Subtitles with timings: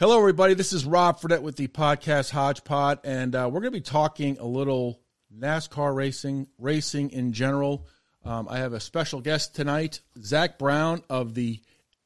[0.00, 0.54] Hello, everybody.
[0.54, 4.36] This is Rob Fredette with the podcast Hodgepod, and uh, we're going to be talking
[4.40, 5.00] a little
[5.32, 7.86] NASCAR racing, racing in general.
[8.24, 11.60] Um, I have a special guest tonight, Zack Brown of the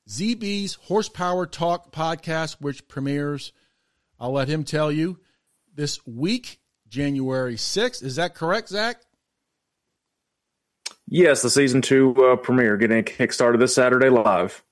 [0.06, 3.54] ZB's Horsepower Talk podcast, which premieres,
[4.20, 5.20] I'll let him tell you,
[5.74, 6.60] this week,
[6.90, 8.02] January 6th.
[8.02, 9.00] Is that correct, Zack?
[11.06, 14.62] Yes, the season two uh, premiere getting kickstarted this Saturday live.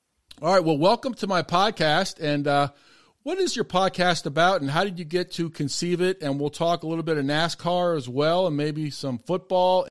[0.42, 0.62] All right.
[0.62, 2.20] Well, welcome to my podcast.
[2.20, 2.68] And uh,
[3.26, 6.22] what is your podcast about, and how did you get to conceive it?
[6.22, 9.88] And we'll talk a little bit of NASCAR as well, and maybe some football.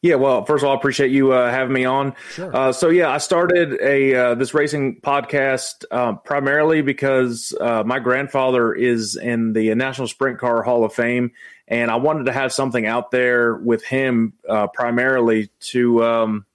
[0.00, 2.14] Yeah, well, first of all, I appreciate you uh, having me on.
[2.30, 2.54] Sure.
[2.54, 7.98] Uh, so yeah, I started a uh, this racing podcast uh, primarily because uh, my
[7.98, 11.32] grandfather is in the National Sprint Car Hall of Fame,
[11.66, 16.04] and I wanted to have something out there with him uh, primarily to.
[16.04, 16.46] Um,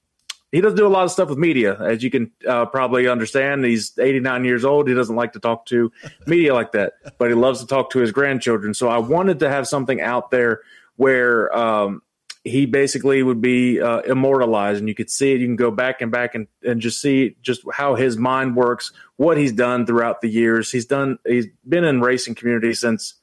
[0.51, 3.63] he doesn't do a lot of stuff with media, as you can uh, probably understand.
[3.63, 4.87] He's 89 years old.
[4.87, 5.91] He doesn't like to talk to
[6.27, 8.73] media like that, but he loves to talk to his grandchildren.
[8.73, 10.61] So I wanted to have something out there
[10.97, 12.01] where um,
[12.43, 15.39] he basically would be uh, immortalized, and you could see it.
[15.39, 18.91] You can go back and back and, and just see just how his mind works,
[19.15, 20.71] what he's done throughout the years.
[20.71, 21.17] He's done.
[21.25, 23.15] He's been in racing community since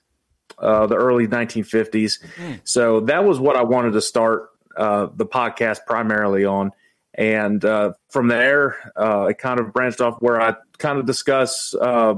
[0.58, 2.18] uh, the early 1950s.
[2.36, 2.60] Mm.
[2.64, 6.72] So that was what I wanted to start uh, the podcast primarily on.
[7.18, 11.74] And uh, from there, uh, it kind of branched off where I kind of discuss
[11.74, 12.14] uh,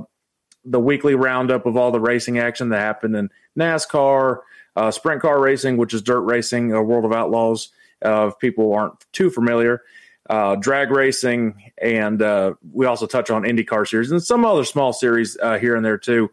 [0.63, 4.41] the weekly roundup of all the racing action that happened in NASCAR,
[4.77, 7.71] uh, sprint car racing, which is dirt racing, World of Outlaws,
[8.05, 9.83] uh, if people aren't too familiar,
[10.29, 12.21] uh, drag racing, and
[12.71, 16.31] we also touch on IndyCar series and some other small series here and there too.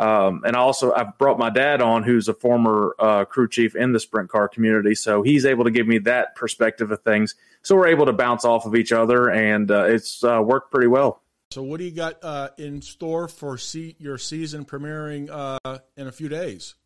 [0.00, 3.92] Um, and also, I've brought my dad on, who's a former uh, crew chief in
[3.92, 7.34] the sprint car community, so he's able to give me that perspective of things.
[7.60, 10.86] So we're able to bounce off of each other, and uh, it's uh, worked pretty
[10.86, 11.20] well.
[11.50, 16.06] So, what do you got uh, in store for see- your season premiering uh, in
[16.06, 16.76] a few days?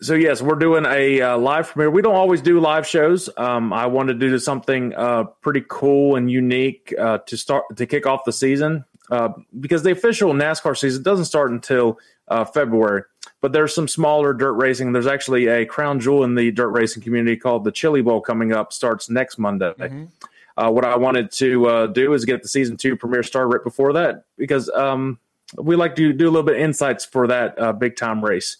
[0.00, 1.90] So yes, we're doing a uh, live premiere.
[1.90, 3.30] We don't always do live shows.
[3.36, 7.86] Um, I wanted to do something uh, pretty cool and unique uh, to start to
[7.86, 11.98] kick off the season uh, because the official NASCAR season doesn't start until
[12.28, 13.02] uh, February.
[13.40, 14.92] But there's some smaller dirt racing.
[14.92, 18.52] There's actually a crown jewel in the dirt racing community called the Chili Bowl coming
[18.52, 18.72] up.
[18.72, 19.72] Starts next Monday.
[19.78, 20.08] Mhm.
[20.56, 23.64] Uh, what I wanted to uh, do is get the season two premiere started right
[23.64, 25.18] before that because um,
[25.58, 28.58] we like to do a little bit of insights for that uh, big time race.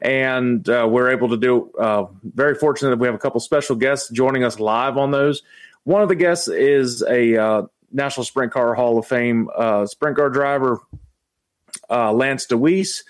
[0.00, 3.76] And uh, we're able to do, uh, very fortunate that we have a couple special
[3.76, 5.42] guests joining us live on those.
[5.84, 10.16] One of the guests is a uh, National Sprint Car Hall of Fame uh, sprint
[10.16, 10.80] car driver,
[11.90, 13.02] uh, Lance Dewease.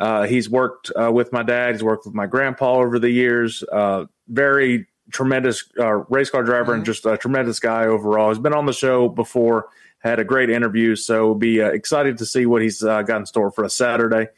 [0.00, 1.74] Uh, he's worked uh, with my dad.
[1.74, 3.62] He's worked with my grandpa over the years.
[3.70, 8.30] Uh, very tremendous uh, race car driver and just a tremendous guy overall.
[8.30, 10.96] He's been on the show before, had a great interview.
[10.96, 14.28] So be uh, excited to see what he's uh, got in store for us Saturday.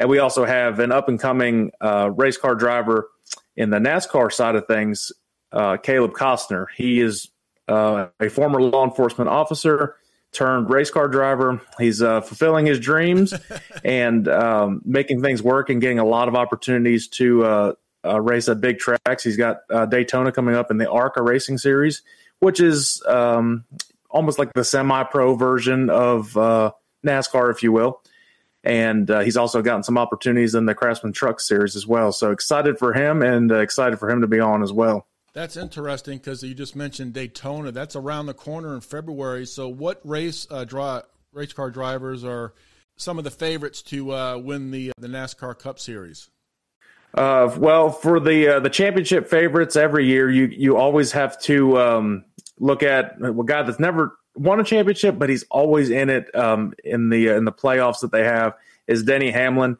[0.00, 3.08] And we also have an up and coming uh, race car driver
[3.56, 5.12] in the NASCAR side of things,
[5.52, 6.66] uh, Caleb Costner.
[6.74, 7.28] He is
[7.68, 9.96] uh, a former law enforcement officer
[10.32, 11.60] turned race car driver.
[11.78, 13.34] He's uh, fulfilling his dreams
[13.84, 17.72] and um, making things work and getting a lot of opportunities to uh,
[18.04, 19.22] uh, race at big tracks.
[19.22, 22.02] He's got uh, Daytona coming up in the ARCA Racing Series,
[22.40, 23.64] which is um,
[24.10, 26.72] almost like the semi-pro version of uh,
[27.06, 28.00] NASCAR, if you will.
[28.64, 32.12] And uh, he's also gotten some opportunities in the Craftsman Truck Series as well.
[32.12, 35.06] So excited for him and uh, excited for him to be on as well.
[35.34, 37.72] That's interesting because you just mentioned Daytona.
[37.72, 39.46] That's around the corner in February.
[39.46, 41.00] So, what race uh, dri-
[41.32, 42.52] race car drivers are
[42.96, 46.28] some of the favorites to uh, win the the NASCAR Cup Series?
[47.14, 51.78] Uh, well, for the uh, the championship favorites every year, you you always have to
[51.78, 52.24] um,
[52.58, 56.74] look at a guy that's never won a championship, but he's always in it um,
[56.84, 58.54] in the in the playoffs that they have
[58.86, 59.78] is Denny Hamlin.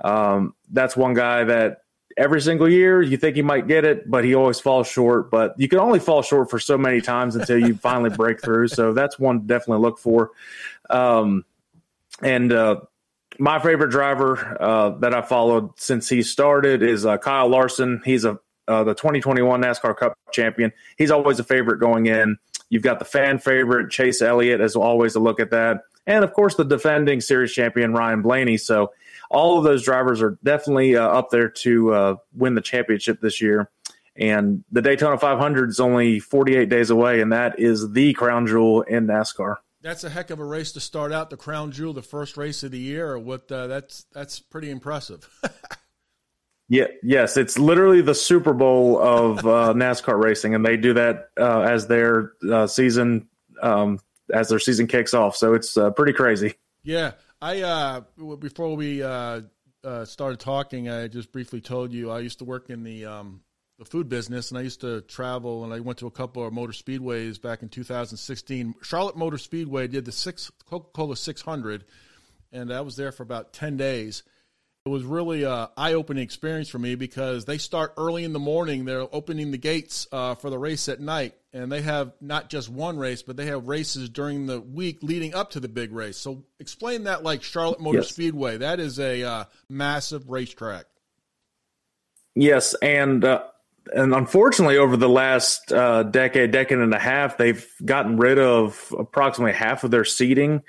[0.00, 1.82] Um, that's one guy that
[2.18, 5.30] every single year you think he might get it, but he always falls short.
[5.30, 8.68] But you can only fall short for so many times until you finally break through.
[8.68, 10.32] So that's one to definitely look for.
[10.90, 11.44] Um,
[12.20, 12.80] and uh,
[13.38, 18.02] my favorite driver uh, that I followed since he started is uh, Kyle Larson.
[18.04, 20.72] He's a uh, the 2021 NASCAR Cup champion.
[20.98, 22.36] He's always a favorite going in.
[22.68, 26.32] You've got the fan favorite Chase Elliott as always to look at that, and of
[26.32, 28.56] course the defending series champion Ryan Blaney.
[28.56, 28.92] So
[29.30, 33.40] all of those drivers are definitely uh, up there to uh, win the championship this
[33.40, 33.70] year.
[34.16, 38.82] And the Daytona 500 is only 48 days away, and that is the crown jewel
[38.82, 39.56] in NASCAR.
[39.80, 42.64] That's a heck of a race to start out the crown jewel, the first race
[42.64, 43.16] of the year.
[43.16, 45.28] What uh, that's that's pretty impressive.
[46.70, 51.30] Yeah, yes, it's literally the Super Bowl of uh, NASCAR racing, and they do that
[51.40, 53.26] uh, as their uh, season
[53.62, 54.00] um,
[54.32, 55.36] as their season kicks off.
[55.36, 56.54] So it's uh, pretty crazy.
[56.82, 58.00] Yeah, I uh,
[58.36, 59.42] before we uh,
[59.84, 63.42] uh, started talking, I just briefly told you I used to work in the um,
[63.78, 66.52] the food business, and I used to travel, and I went to a couple of
[66.52, 68.74] motor speedways back in 2016.
[68.82, 71.84] Charlotte Motor Speedway did the six Coca Cola 600,
[72.52, 74.24] and I was there for about 10 days.
[74.88, 78.38] It was really a eye opening experience for me because they start early in the
[78.38, 78.86] morning.
[78.86, 82.70] They're opening the gates uh, for the race at night, and they have not just
[82.70, 86.16] one race, but they have races during the week leading up to the big race.
[86.16, 88.08] So, explain that like Charlotte Motor yes.
[88.08, 88.56] Speedway.
[88.56, 90.86] That is a uh, massive racetrack.
[92.34, 93.42] Yes, and uh,
[93.94, 98.94] and unfortunately, over the last uh, decade, decade and a half, they've gotten rid of
[98.98, 100.62] approximately half of their seating.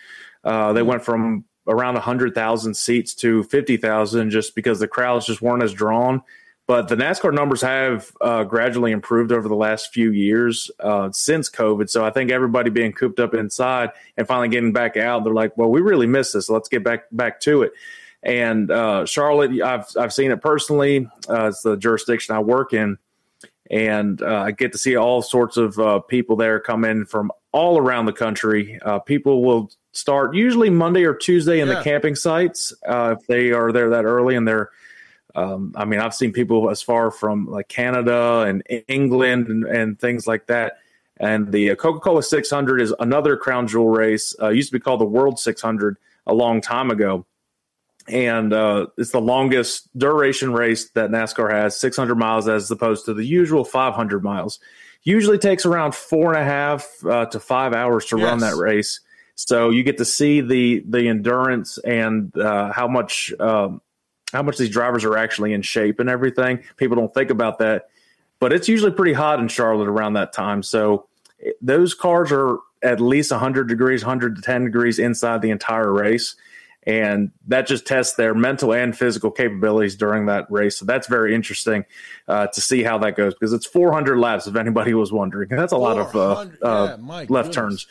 [0.44, 5.64] Uh, they went from around 100,000 seats to 50,000 just because the crowds just weren't
[5.64, 6.22] as drawn.
[6.68, 11.50] But the NASCAR numbers have uh, gradually improved over the last few years uh, since
[11.50, 11.90] COVID.
[11.90, 15.58] So I think everybody being cooped up inside and finally getting back out, they're like,
[15.58, 16.48] well, we really missed this.
[16.48, 17.72] Let's get back back to it.
[18.22, 21.10] And uh, Charlotte, I've I've seen it personally.
[21.28, 23.00] Uh, it's the jurisdiction I work in,
[23.72, 27.32] and uh, I get to see all sorts of uh, people there come in from
[27.52, 28.80] all around the country.
[29.06, 31.76] people will start usually Monday or Tuesday in yeah.
[31.76, 34.70] the camping sites uh, if they are there that early and they're.
[35.36, 40.00] Um, I mean, I've seen people as far from like Canada and England and, and
[40.00, 40.80] things like that.
[41.20, 44.36] And the Coca Cola 600 is another crown jewel race.
[44.42, 47.26] Uh, used to be called the World 600 a long time ago.
[48.08, 53.14] And uh, it's the longest duration race that NASCAR has, 600 miles as opposed to
[53.14, 54.60] the usual 500 miles.
[55.04, 58.26] Usually takes around four and a half uh, to five hours to yes.
[58.26, 59.00] run that race.
[59.36, 63.82] So you get to see the the endurance and uh, how much um,
[64.34, 66.64] how much these drivers are actually in shape and everything.
[66.78, 67.90] People don't think about that,
[68.40, 70.62] but it's usually pretty hot in Charlotte around that time.
[70.62, 71.08] So
[71.62, 76.36] those cars are at least 100 degrees, 110 degrees inside the entire race.
[76.84, 80.78] And that just tests their mental and physical capabilities during that race.
[80.78, 81.86] So that's very interesting
[82.28, 85.50] uh, to see how that goes because it's 400 laps, if anybody was wondering.
[85.50, 87.56] That's a lot of uh, uh, yeah, left goodness.
[87.56, 87.88] turns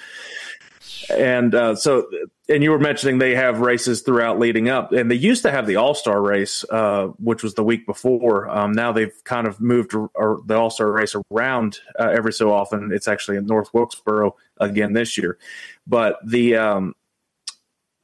[1.10, 2.08] and uh, so
[2.48, 5.66] and you were mentioning they have races throughout leading up and they used to have
[5.66, 9.94] the all-star race uh, which was the week before um, now they've kind of moved
[9.94, 14.92] or the all-star race around uh, every so often it's actually in north wilkesboro again
[14.92, 15.38] this year
[15.86, 16.94] but the um,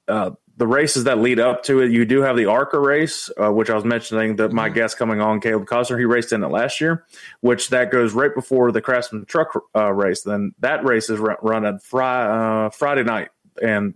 [0.09, 3.53] uh, the races that lead up to it, you do have the ARCA race, uh,
[3.53, 4.75] which I was mentioning that my mm-hmm.
[4.75, 7.05] guest coming on, Caleb Costner, he raced in it last year,
[7.41, 10.23] which that goes right before the Craftsman Truck uh, race.
[10.23, 13.31] Then that race is run on fri- uh, Friday night
[13.61, 13.95] and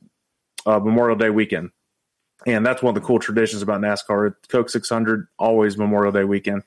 [0.66, 1.70] uh, Memorial Day weekend.
[2.46, 4.34] And that's one of the cool traditions about NASCAR.
[4.48, 6.62] Coke 600, always Memorial Day weekend.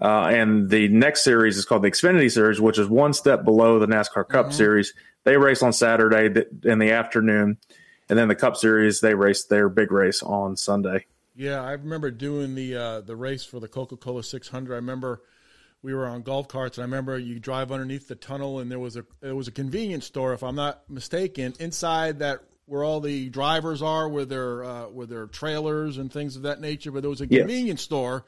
[0.00, 3.80] Uh, and the next series is called the Xfinity Series, which is one step below
[3.80, 4.54] the NASCAR Cup mm-hmm.
[4.54, 4.94] Series.
[5.24, 7.58] They race on Saturday in the afternoon
[8.08, 11.06] and then the Cup Series they raced their big race on Sunday.
[11.34, 14.72] Yeah, I remember doing the uh, the race for the Coca Cola 600.
[14.72, 15.22] I remember
[15.82, 18.78] we were on golf carts, and I remember you drive underneath the tunnel, and there
[18.78, 23.00] was a it was a convenience store, if I'm not mistaken, inside that where all
[23.00, 26.90] the drivers are, with their uh, with their trailers and things of that nature.
[26.90, 28.24] But there was a convenience store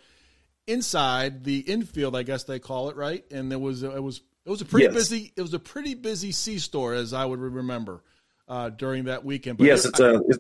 [0.67, 3.25] inside the infield, I guess they call it, right?
[3.33, 4.94] And there was it was it was a pretty yes.
[4.94, 8.05] busy it was a pretty busy C store, as I would remember
[8.50, 9.56] uh, during that weekend.
[9.56, 10.38] But yes, it's I, a it's,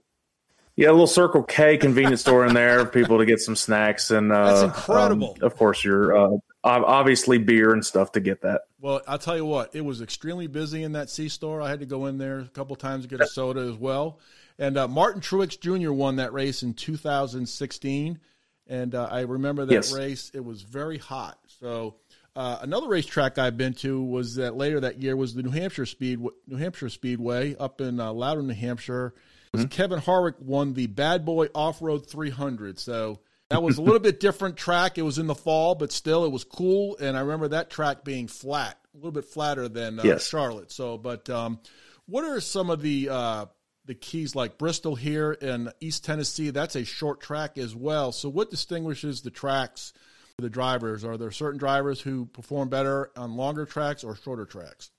[0.76, 4.32] yeah, a little Circle K convenience store in there, people to get some snacks and
[4.32, 5.36] uh, that's incredible.
[5.40, 8.62] Um, of course, your uh, obviously beer and stuff to get that.
[8.80, 11.62] Well, I'll tell you what, it was extremely busy in that C store.
[11.62, 14.18] I had to go in there a couple times to get a soda as well.
[14.58, 15.92] And uh, Martin Truex Jr.
[15.92, 18.18] won that race in 2016,
[18.66, 19.92] and uh, I remember that yes.
[19.92, 20.30] race.
[20.34, 21.94] It was very hot, so
[22.36, 25.86] uh, another racetrack I've been to was that later that year was the New Hampshire
[25.86, 29.14] Speed New Hampshire Speedway up in uh, Loudon, New Hampshire.
[29.54, 29.66] Mm-hmm.
[29.66, 32.78] Kevin Harvick won the Bad Boy Off Road 300.
[32.78, 33.18] So
[33.48, 34.96] that was a little bit different track.
[34.96, 36.96] It was in the fall, but still it was cool.
[36.98, 40.28] And I remember that track being flat, a little bit flatter than uh, yes.
[40.28, 40.70] Charlotte.
[40.70, 41.58] So, but um,
[42.06, 43.46] what are some of the uh,
[43.86, 46.50] the keys like Bristol here in East Tennessee?
[46.50, 48.12] That's a short track as well.
[48.12, 49.92] So, what distinguishes the tracks?
[50.40, 51.04] The drivers?
[51.04, 54.90] Are there certain drivers who perform better on longer tracks or shorter tracks?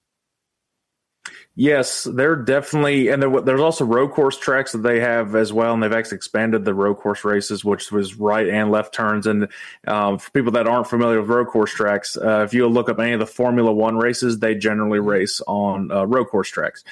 [1.56, 5.74] Yes, they're definitely, and there, there's also road course tracks that they have as well,
[5.74, 9.28] and they've actually expanded the road course races, which was right and left turns.
[9.28, 9.50] And
[9.86, 13.00] um, for people that aren't familiar with road course tracks, uh, if you look up
[13.00, 16.84] any of the Formula One races, they generally race on uh, road course tracks.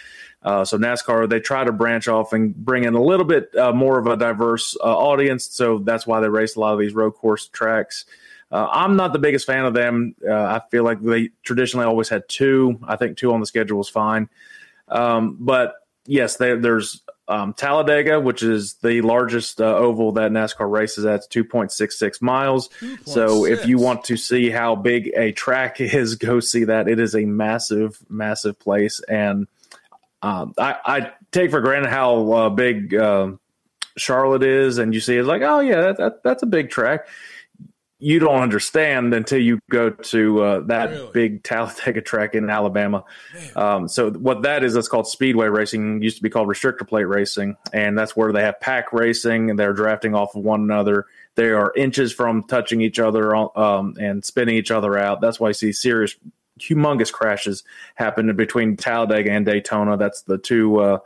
[0.44, 3.74] Uh, so NASCAR, they try to branch off and bring in a little bit uh,
[3.74, 5.46] more of a diverse uh, audience.
[5.46, 8.06] So that's why they race a lot of these road course tracks.
[8.52, 10.16] Uh, I'm not the biggest fan of them.
[10.28, 12.80] Uh, I feel like they traditionally always had two.
[12.84, 14.30] I think two on the schedule was fine.
[14.88, 15.76] Um, but
[16.06, 21.30] yes, they, there's um, Talladega, which is the largest uh, oval that NASCAR races at,
[21.30, 22.70] 2.66 miles.
[22.80, 22.98] 2.
[23.06, 26.88] So if you want to see how big a track is, go see that.
[26.88, 29.00] It is a massive, massive place.
[29.08, 29.48] And
[30.24, 33.34] um, I, I, take for granted how uh, big uh,
[33.96, 37.08] Charlotte is, and you see it's like, oh, yeah, that, that, that's a big track
[38.02, 41.12] you don't understand until you go to uh, that really?
[41.12, 43.04] big Talladega track in Alabama.
[43.58, 46.02] Um, so what that is, that's called speedway racing.
[46.02, 49.60] Used to be called restrictor plate racing, and that's where they have pack racing and
[49.60, 51.08] they're drafting off of one another.
[51.36, 55.20] They are inches from touching each other um, and spinning each other out.
[55.20, 56.16] That's why you see serious,
[56.58, 57.64] humongous crashes
[57.96, 59.98] happen between Talladega and Daytona.
[59.98, 61.00] That's the two uh,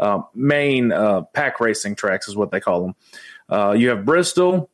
[0.00, 2.94] uh, main uh, pack racing tracks, is what they call them.
[3.48, 4.68] Uh, you have Bristol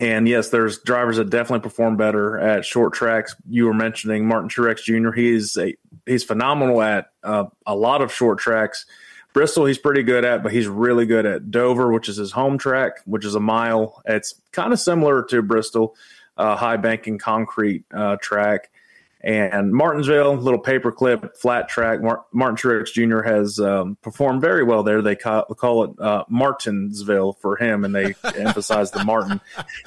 [0.00, 3.34] and yes, there's drivers that definitely perform better at short tracks.
[3.48, 5.12] You were mentioning Martin Truex Jr.
[5.12, 5.74] He is a
[6.04, 8.84] he's phenomenal at uh, a lot of short tracks.
[9.32, 12.56] Bristol, he's pretty good at, but he's really good at Dover, which is his home
[12.56, 14.02] track, which is a mile.
[14.06, 15.94] It's kind of similar to Bristol,
[16.38, 18.70] uh, high banking concrete uh, track.
[19.22, 22.00] And Martinsville, little paperclip flat track.
[22.00, 23.22] Martin Truex Jr.
[23.22, 25.02] has um, performed very well there.
[25.02, 29.40] They call, call it uh, Martinsville for him, and they emphasize the Martin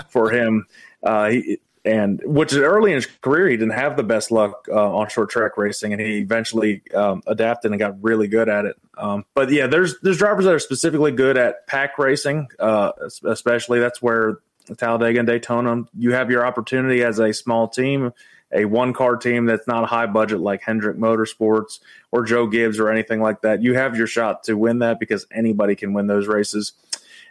[0.10, 0.66] for him.
[1.04, 4.96] Uh, he, and which early in his career he didn't have the best luck uh,
[4.96, 8.76] on short track racing, and he eventually um, adapted and got really good at it.
[8.98, 12.92] Um, but yeah, there's there's drivers that are specifically good at pack racing, uh,
[13.24, 14.40] especially that's where
[14.78, 15.84] Talladega and Daytona.
[15.98, 18.12] You have your opportunity as a small team
[18.52, 21.80] a one car team that's not a high budget like Hendrick Motorsports
[22.12, 25.28] or Joe Gibbs or anything like that, you have your shot to win that because
[25.32, 26.74] anybody can win those races.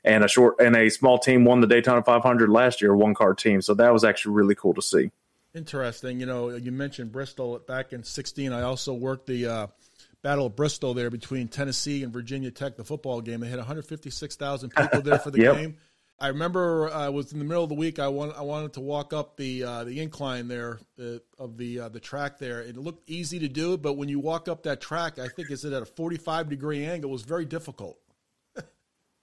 [0.04, 3.34] And a short and a small team won the Daytona 500 last year, one car
[3.34, 3.60] team.
[3.60, 5.10] So that was actually really cool to see.
[5.54, 6.20] Interesting.
[6.20, 8.52] You know, you mentioned Bristol back in 16.
[8.52, 9.66] I also worked the uh,
[10.22, 13.40] Battle of Bristol there between Tennessee and Virginia Tech, the football game.
[13.40, 15.56] They had 156,000 people there for the yep.
[15.56, 15.76] game.
[16.20, 18.00] I remember I was in the middle of the week.
[18.00, 21.80] I want I wanted to walk up the uh, the incline there uh, of the
[21.80, 22.60] uh, the track there.
[22.60, 25.64] It looked easy to do, but when you walk up that track, I think is
[25.64, 27.10] it at a forty five degree angle.
[27.10, 27.98] It was very difficult.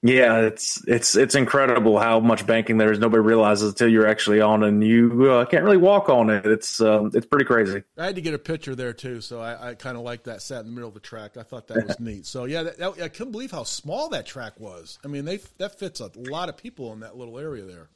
[0.07, 2.99] Yeah, it's it's it's incredible how much banking there is.
[2.99, 6.45] Nobody realizes until you're actually on, and you uh, can't really walk on it.
[6.45, 7.81] It's um, it's pretty crazy.
[7.97, 10.43] I had to get a picture there too, so I, I kind of like that.
[10.43, 11.37] Sat in the middle of the track.
[11.37, 12.27] I thought that was neat.
[12.27, 14.99] So yeah, that, that, I couldn't believe how small that track was.
[15.03, 17.89] I mean, they that fits a lot of people in that little area there.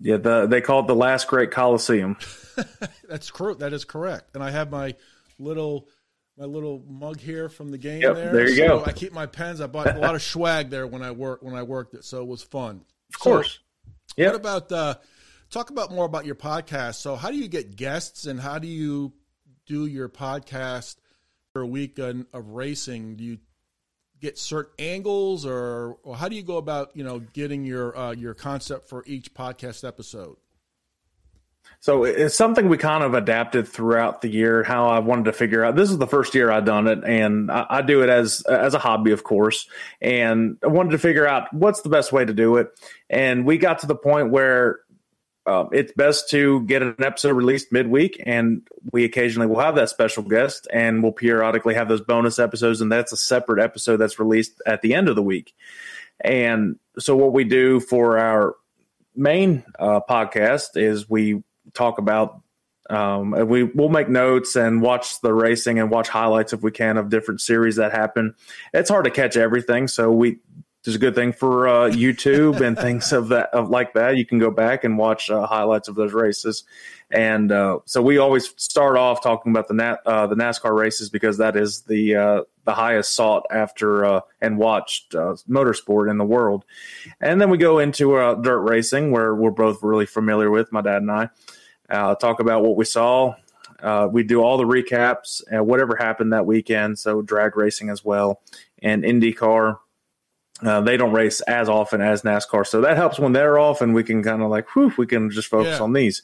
[0.00, 2.16] Yeah, the, they call it the last great Coliseum.
[3.06, 3.60] That's correct.
[3.60, 4.30] That is correct.
[4.32, 4.94] And I have my
[5.38, 5.88] little
[6.40, 8.32] my little mug here from the game yep, there.
[8.32, 8.84] There you so go.
[8.86, 9.60] I keep my pens.
[9.60, 12.22] I bought a lot of swag there when I worked when I worked it, so
[12.22, 12.80] it was fun.
[13.14, 13.60] Of course.
[14.16, 14.28] yeah.
[14.28, 14.94] What about uh,
[15.50, 16.94] talk about more about your podcast?
[16.94, 19.12] So how do you get guests and how do you
[19.66, 20.96] do your podcast
[21.52, 23.16] for a week of racing?
[23.16, 23.38] Do you
[24.18, 28.12] get certain angles or, or how do you go about you know getting your uh,
[28.12, 30.38] your concept for each podcast episode?
[31.78, 34.62] So it's something we kind of adapted throughout the year.
[34.62, 35.76] How I wanted to figure out.
[35.76, 38.74] This is the first year I've done it, and I, I, do it as as
[38.74, 39.66] a hobby, of course.
[40.00, 42.68] And I wanted to figure out what's the best way to do it.
[43.08, 44.80] And we got to the point where
[45.46, 48.60] um, it's best to get an episode released midweek, and
[48.92, 52.92] we occasionally will have that special guest, and we'll periodically have those bonus episodes, and
[52.92, 55.54] that's a separate episode that's released at the end of the week.
[56.20, 58.54] And so, what we do for our
[59.16, 61.42] main uh, podcast is we
[61.74, 62.42] talk about.
[62.88, 66.96] Um, we we'll make notes and watch the racing and watch highlights if we can
[66.96, 68.34] of different series that happen.
[68.74, 70.40] It's hard to catch everything, so we
[70.86, 74.16] it's a good thing for uh, YouTube and things of that of like that.
[74.16, 76.64] You can go back and watch uh, highlights of those races,
[77.10, 81.10] and uh, so we always start off talking about the nat, uh, the NASCAR races
[81.10, 86.24] because that is the uh, the highest sought after uh, and watched motorsport in the
[86.24, 86.64] world,
[87.20, 88.12] and then we go into
[88.42, 91.28] dirt racing where we're both really familiar with my dad and I
[91.90, 93.34] uh, talk about what we saw.
[93.82, 96.98] Uh, we do all the recaps and whatever happened that weekend.
[96.98, 98.40] So drag racing as well
[98.82, 99.78] and IndyCar.
[100.62, 103.94] Uh, they don't race as often as NASCAR, so that helps when they're off, and
[103.94, 105.82] we can kind of like, whew, we can just focus yeah.
[105.82, 106.22] on these.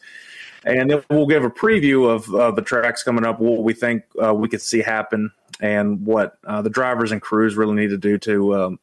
[0.65, 4.03] And then we'll give a preview of uh, the tracks coming up, what we think
[4.23, 5.31] uh, we could see happen,
[5.61, 8.81] and what uh, the drivers and crews really need to do to um,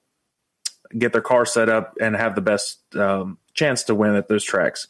[0.98, 4.44] get their car set up and have the best um, chance to win at those
[4.44, 4.88] tracks.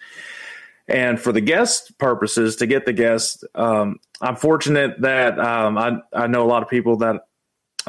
[0.88, 6.00] And for the guest purposes, to get the guests, um, I'm fortunate that um, I,
[6.14, 7.22] I know a lot of people that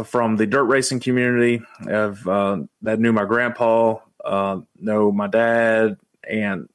[0.05, 5.97] from the dirt racing community have uh, that knew my grandpa, uh, know my dad,
[6.29, 6.69] and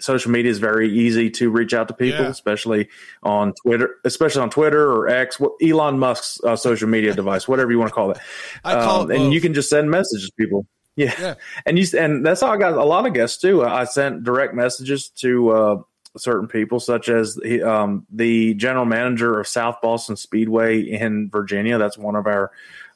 [0.00, 2.30] social media is very easy to reach out to people, Yeah.
[2.30, 2.88] especially
[3.22, 7.70] on Twitter, especially on Twitter or X, what Elon Musk's uh, social media device, whatever
[7.70, 8.18] you want to call it.
[8.64, 9.32] I call Um, and both.
[9.34, 10.66] you can just send messages to people.
[10.96, 11.14] Yeah.
[11.18, 11.34] Yeah.
[11.66, 13.64] And you and that's how I got a lot of guests too.
[13.64, 15.82] I sent direct messages to uh,
[16.16, 21.78] certain people, such as he, um, the general manager of South Boston Speedway in Virginia.
[21.78, 22.50] That's one of our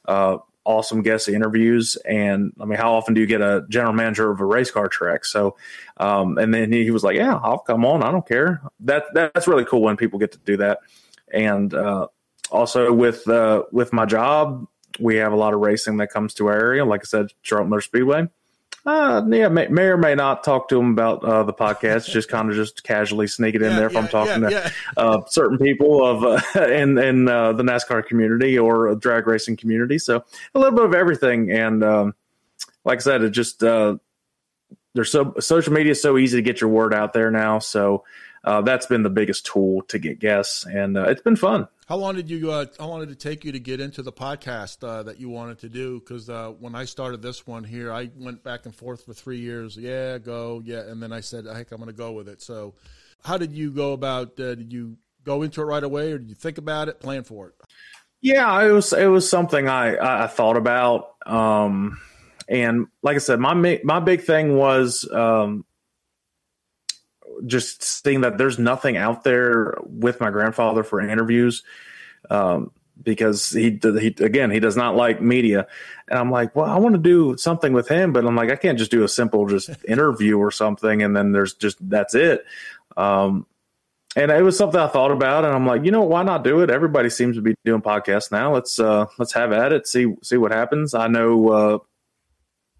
[0.07, 1.95] uh, awesome guest interviews.
[2.05, 4.87] And I mean, how often do you get a general manager of a race car
[4.87, 5.25] track?
[5.25, 5.55] So,
[5.97, 8.03] um, and then he was like, "Yeah, I'll come on.
[8.03, 10.79] I don't care." That that's really cool when people get to do that.
[11.33, 12.07] And uh,
[12.51, 14.67] also with uh, with my job,
[14.99, 16.85] we have a lot of racing that comes to our area.
[16.85, 18.27] Like I said, Charlotte Motor Speedway.
[18.85, 22.07] Uh, yeah, may, may or may not talk to them about uh, the podcast.
[22.07, 24.55] just kind of just casually sneak it in Yeah, there if I'm talking yeah, to
[24.55, 24.69] yeah.
[24.95, 29.97] uh, certain people of uh, in in uh, the NASCAR community or drag racing community.
[29.97, 30.23] So
[30.53, 31.51] a little bit of everything.
[31.51, 32.13] And um,
[32.83, 33.97] like I said, it just uh,
[34.93, 37.57] there's so social media is so easy to get your word out there now.
[37.57, 38.03] So
[38.43, 41.67] uh, that's been the biggest tool to get guests, and uh, it's been fun.
[41.85, 42.51] How long did you?
[42.51, 45.29] Uh, how long did it take you to get into the podcast uh, that you
[45.29, 45.99] wanted to do?
[45.99, 49.37] Because uh, when I started this one here, I went back and forth for three
[49.37, 49.77] years.
[49.77, 50.63] Yeah, go.
[50.65, 52.73] Yeah, and then I said, "Heck, I'm going to go with it." So,
[53.23, 54.39] how did you go about?
[54.39, 57.23] Uh, did you go into it right away, or did you think about it, plan
[57.23, 57.55] for it?
[58.19, 61.99] Yeah, it was it was something I I thought about, um,
[62.49, 65.65] and like I said, my my big thing was um,
[67.45, 71.63] just seeing that there's nothing out there with my grandfather for interviews,
[72.29, 75.67] um, because he he again he does not like media,
[76.07, 78.55] and I'm like, well, I want to do something with him, but I'm like, I
[78.55, 82.45] can't just do a simple just interview or something, and then there's just that's it.
[82.95, 83.45] Um,
[84.17, 86.61] and it was something I thought about, and I'm like, you know, why not do
[86.61, 86.69] it?
[86.69, 88.53] Everybody seems to be doing podcasts now.
[88.53, 89.87] Let's uh, let's have at it.
[89.87, 90.93] See see what happens.
[90.93, 91.77] I know uh,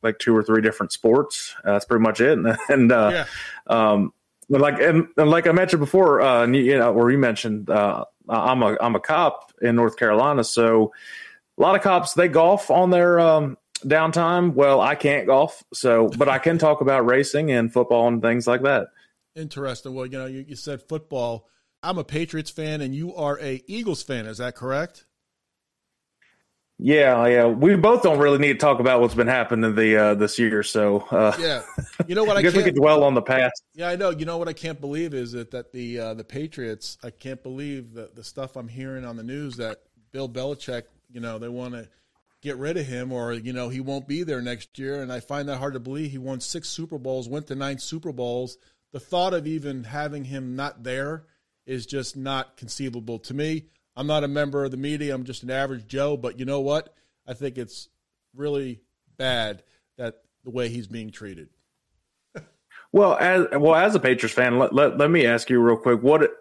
[0.01, 1.53] like two or three different sports.
[1.65, 2.37] Uh, that's pretty much it.
[2.37, 3.25] And, and uh, Yeah.
[3.67, 4.13] um,
[4.49, 8.05] but like and, and like I mentioned before, uh, you, know, or you mentioned, uh,
[8.29, 10.93] I'm a I'm a cop in North Carolina, so
[11.57, 14.53] a lot of cops they golf on their um, downtime.
[14.53, 18.47] Well, I can't golf, so but I can talk about racing and football and things
[18.47, 18.87] like that.
[19.35, 19.93] Interesting.
[19.93, 21.47] Well, you know, you, you said football.
[21.83, 24.25] I'm a Patriots fan, and you are a Eagles fan.
[24.25, 25.05] Is that correct?
[26.77, 27.45] Yeah, yeah.
[27.45, 30.61] We both don't really need to talk about what's been happening the uh, this year,
[30.61, 31.63] so uh, Yeah.
[32.05, 32.35] You know what?
[32.35, 33.63] I I guess we could dwell on the past.
[33.73, 34.09] Yeah, I know.
[34.09, 36.97] You know what I can't believe is that, that the uh, the Patriots.
[37.01, 40.83] I can't believe the the stuff I'm hearing on the news that Bill Belichick.
[41.09, 41.87] You know they want to
[42.41, 45.01] get rid of him, or you know he won't be there next year.
[45.01, 46.11] And I find that hard to believe.
[46.11, 48.57] He won six Super Bowls, went to nine Super Bowls.
[48.91, 51.23] The thought of even having him not there
[51.65, 53.65] is just not conceivable to me.
[53.95, 55.13] I'm not a member of the media.
[55.13, 56.17] I'm just an average Joe.
[56.17, 56.93] But you know what?
[57.27, 57.89] I think it's
[58.35, 58.81] really
[59.17, 59.63] bad
[59.97, 61.49] that the way he's being treated.
[62.91, 66.01] Well, as well as a Patriots fan, let, let, let me ask you real quick
[66.01, 66.31] what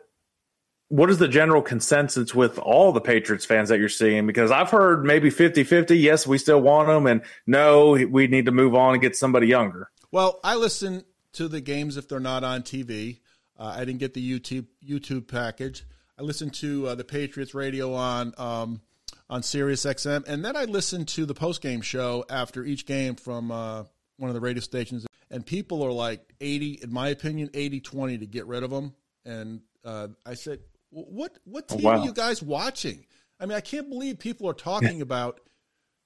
[0.88, 4.24] what is the general consensus with all the Patriots fans that you're seeing?
[4.26, 8.52] Because I've heard maybe 50-50, yes, we still want them, and no, we need to
[8.52, 9.90] move on and get somebody younger.
[10.12, 13.18] Well, I listen to the games if they're not on TV.
[13.58, 15.84] Uh, I didn't get the YouTube YouTube package.
[16.18, 18.80] I listen to uh, the Patriots radio on um,
[19.28, 23.16] on Sirius XM, and then I listen to the post game show after each game
[23.16, 23.84] from uh,
[24.16, 25.06] one of the radio stations.
[25.30, 28.94] And people are like 80, in my opinion, 80 20 to get rid of them.
[29.24, 31.98] And uh, I said, what, what team wow.
[31.98, 33.06] are you guys watching?
[33.40, 35.40] I mean, I can't believe people are talking about,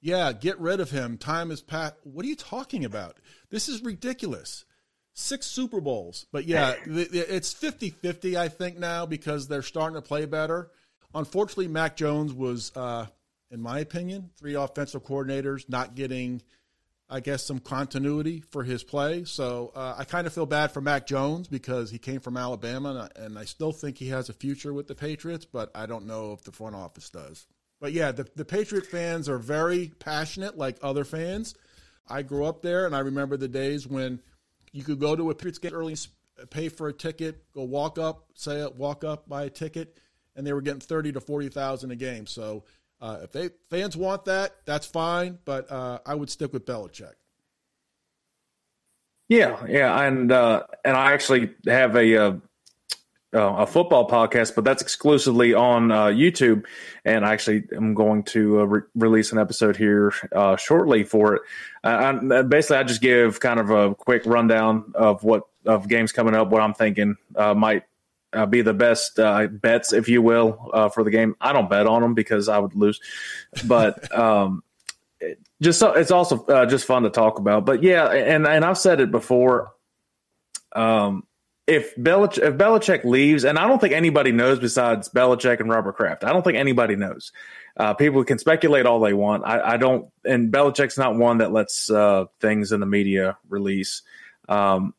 [0.00, 1.18] yeah, get rid of him.
[1.18, 1.94] Time is past.
[2.04, 3.18] What are you talking about?
[3.50, 4.64] This is ridiculous.
[5.18, 6.26] Six Super Bowls.
[6.30, 10.70] But yeah, it's 50 50, I think, now because they're starting to play better.
[11.12, 13.06] Unfortunately, Mac Jones was, uh,
[13.50, 16.40] in my opinion, three offensive coordinators not getting,
[17.10, 19.24] I guess, some continuity for his play.
[19.24, 22.90] So uh, I kind of feel bad for Mac Jones because he came from Alabama,
[22.90, 25.86] and I, and I still think he has a future with the Patriots, but I
[25.86, 27.48] don't know if the front office does.
[27.80, 31.56] But yeah, the, the Patriot fans are very passionate, like other fans.
[32.06, 34.20] I grew up there, and I remember the days when
[34.78, 35.96] you could go to a Patriots game early,
[36.50, 39.98] pay for a ticket, go walk up, say it, walk up, buy a ticket,
[40.36, 42.26] and they were getting thirty to forty thousand a game.
[42.26, 42.62] So
[43.00, 45.40] uh, if they fans want that, that's fine.
[45.44, 47.14] But uh, I would stick with Belichick.
[49.28, 52.40] Yeah, yeah, and uh, and I actually have a
[53.34, 56.64] uh, a football podcast, but that's exclusively on uh, YouTube.
[57.04, 61.34] And I actually am going to uh, re- release an episode here uh, shortly for
[61.36, 61.42] it.
[61.84, 66.34] I, basically, I just give kind of a quick rundown of what of games coming
[66.34, 67.84] up, what I'm thinking uh, might
[68.32, 71.36] uh, be the best uh, bets, if you will, uh, for the game.
[71.40, 73.00] I don't bet on them because I would lose,
[73.66, 74.62] but um,
[75.60, 77.66] just it's also uh, just fun to talk about.
[77.66, 79.72] But yeah, and and I've said it before.
[80.74, 81.24] Um,
[81.68, 85.96] if Belich- if Belichick leaves, and I don't think anybody knows besides Belichick and Robert
[85.96, 86.24] Kraft.
[86.24, 87.30] I don't think anybody knows.
[87.76, 89.44] Uh, people can speculate all they want.
[89.46, 94.02] I, I, don't, and Belichick's not one that lets uh, things in the media release.
[94.48, 94.94] Um,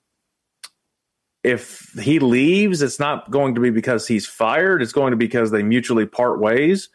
[1.43, 4.82] if he leaves, it's not going to be because he's fired.
[4.82, 6.89] It's going to be because they mutually part ways.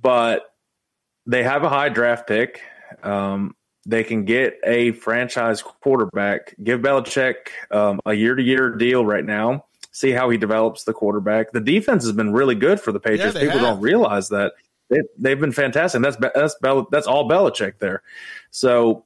[0.00, 0.44] But
[1.26, 2.62] they have a high draft pick.
[3.02, 6.54] Um, they can get a franchise quarterback.
[6.62, 7.34] Give Belichick
[7.70, 9.64] um, a year to year deal right now.
[9.90, 11.52] See how he develops the quarterback.
[11.52, 13.34] The defense has been really good for the Patriots.
[13.34, 13.68] Yeah, People have.
[13.74, 14.52] don't realize that
[14.88, 16.00] they, they've been fantastic.
[16.00, 18.02] That's that's Bel, that's all Belichick there.
[18.50, 19.04] So,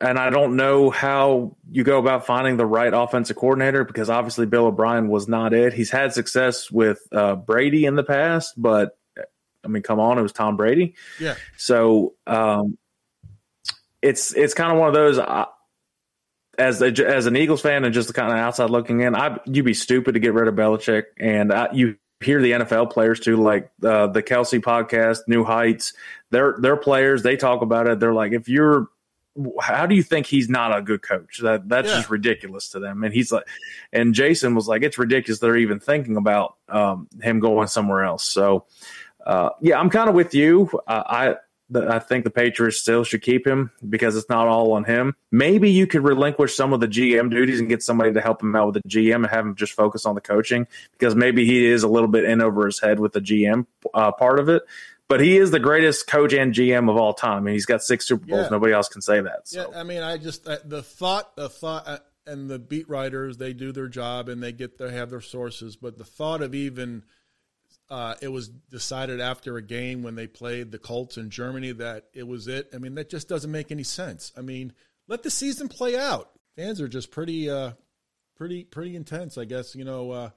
[0.00, 4.46] and I don't know how you go about finding the right offensive coordinator because obviously
[4.46, 5.72] Bill O'Brien was not it.
[5.72, 8.96] He's had success with uh, Brady in the past, but
[9.64, 10.94] I mean, come on, it was Tom Brady.
[11.18, 11.34] Yeah.
[11.56, 12.78] So um,
[14.02, 15.18] it's it's kind of one of those.
[16.58, 19.64] As a, as an Eagles fan and just kind of outside looking in, I you'd
[19.64, 21.04] be stupid to get rid of Belichick.
[21.18, 25.94] And I, you hear the NFL players too, like uh, the Kelce podcast, New Heights.
[26.30, 27.22] They're they're players.
[27.22, 27.98] They talk about it.
[27.98, 28.88] They're like, if you're
[29.60, 31.38] how do you think he's not a good coach?
[31.42, 31.96] That that's yeah.
[31.96, 33.04] just ridiculous to them.
[33.04, 33.46] And he's like,
[33.92, 38.24] and Jason was like, it's ridiculous they're even thinking about um, him going somewhere else.
[38.24, 38.66] So,
[39.26, 40.70] uh, yeah, I'm kind of with you.
[40.86, 41.34] Uh, I
[41.74, 45.14] I think the Patriots still should keep him because it's not all on him.
[45.30, 48.56] Maybe you could relinquish some of the GM duties and get somebody to help him
[48.56, 51.64] out with the GM and have him just focus on the coaching because maybe he
[51.64, 54.62] is a little bit in over his head with the GM uh, part of it.
[55.06, 58.06] But he is the greatest coach and GM of all time, and he's got six
[58.06, 58.42] Super Bowls.
[58.42, 58.48] Yeah.
[58.48, 59.48] Nobody else can say that.
[59.48, 59.68] So.
[59.70, 63.36] Yeah, I mean, I just uh, the thought, the thought, uh, and the beat writers
[63.36, 66.54] they do their job and they get they have their sources, but the thought of
[66.54, 67.02] even
[67.90, 72.06] uh, it was decided after a game when they played the Colts in Germany that
[72.14, 72.70] it was it.
[72.74, 74.32] I mean, that just doesn't make any sense.
[74.36, 74.72] I mean,
[75.08, 76.30] let the season play out.
[76.56, 77.72] Fans are just pretty, uh,
[78.36, 79.36] pretty, pretty intense.
[79.36, 80.10] I guess you know.
[80.10, 80.30] Uh,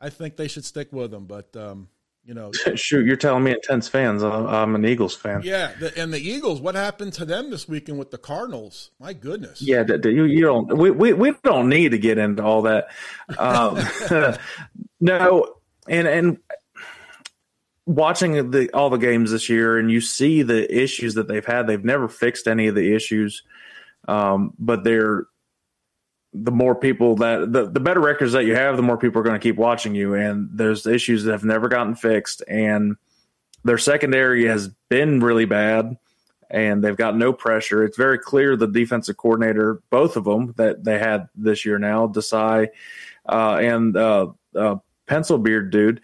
[0.00, 1.88] I think they should stick with them, but um,
[2.24, 4.22] you know, shoot, you're telling me intense fans.
[4.22, 5.42] I'm an Eagles fan.
[5.44, 6.60] Yeah, the, and the Eagles.
[6.60, 8.90] What happened to them this weekend with the Cardinals?
[8.98, 9.60] My goodness.
[9.60, 10.76] Yeah, you, you don't.
[10.76, 12.88] We, we we don't need to get into all that.
[13.38, 13.78] Um,
[15.00, 15.56] no,
[15.88, 16.38] and and
[17.90, 21.66] watching the all the games this year and you see the issues that they've had
[21.66, 23.42] they've never fixed any of the issues.
[24.06, 25.26] Um, but they're
[26.32, 29.24] the more people that the, the better records that you have the more people are
[29.24, 30.14] going to keep watching you.
[30.14, 32.44] And there's issues that have never gotten fixed.
[32.46, 32.96] And
[33.64, 35.96] their secondary has been really bad
[36.48, 37.82] and they've got no pressure.
[37.82, 42.06] It's very clear the defensive coordinator both of them that they had this year now
[42.06, 42.68] Desai
[43.28, 44.76] uh, and uh, uh,
[45.10, 46.00] pencil beard dude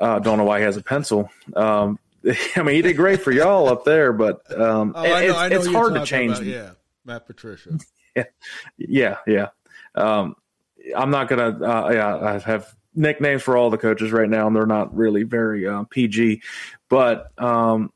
[0.00, 1.30] uh, don't know why he has a pencil.
[1.54, 1.98] Um,
[2.56, 5.48] I mean, he did great for y'all up there, but um, oh, I know, I
[5.48, 6.32] know it's hard to change.
[6.32, 6.70] About, yeah,
[7.04, 7.78] Matt Patricia.
[8.16, 8.24] yeah,
[8.76, 9.48] yeah, yeah.
[9.94, 10.34] Um,
[10.96, 11.58] I'm not gonna.
[11.60, 15.22] Uh, yeah, I have nicknames for all the coaches right now, and they're not really
[15.22, 16.42] very uh, PG.
[16.88, 17.92] But um,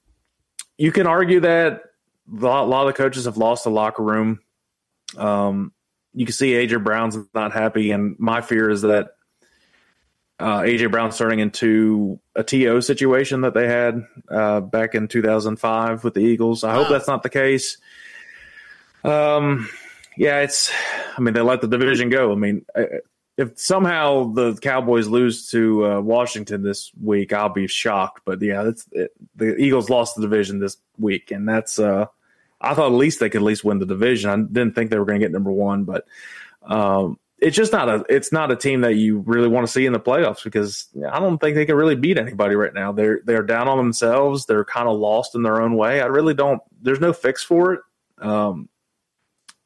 [0.79, 1.83] you can argue that
[2.31, 4.41] a lot, a lot, of the coaches have lost the locker room.
[5.17, 5.73] Um,
[6.13, 9.11] you can see AJ Brown's not happy, and my fear is that
[10.39, 16.05] uh, AJ Brown starting into a TO situation that they had uh, back in 2005
[16.05, 16.65] with the Eagles.
[16.65, 16.83] I wow.
[16.83, 17.79] hope that's not the case.
[19.05, 19.69] Um,
[20.17, 20.73] yeah, it's.
[21.17, 22.33] I mean, they let the division go.
[22.33, 22.65] I mean,
[23.37, 28.23] if somehow the Cowboys lose to uh, Washington this week, I'll be shocked.
[28.25, 31.79] But yeah, it's it, the Eagles lost the division this week, and that's.
[31.79, 32.07] Uh,
[32.61, 34.31] I thought at least they could at least win the division.
[34.31, 36.07] I didn't think they were going to get number one, but
[36.63, 39.85] um, it's just not a it's not a team that you really want to see
[39.85, 42.91] in the playoffs because I don't think they can really beat anybody right now.
[42.91, 44.47] They're they're down on themselves.
[44.47, 46.01] They're kind of lost in their own way.
[46.01, 46.63] I really don't.
[46.81, 47.81] There's no fix for it.
[48.19, 48.71] Um,